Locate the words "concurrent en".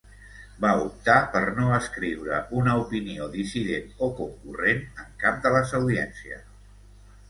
4.25-5.17